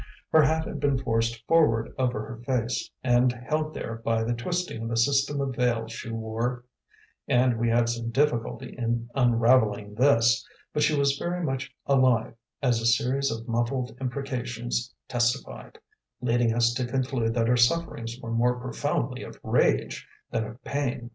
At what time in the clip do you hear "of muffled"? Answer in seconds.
13.29-13.95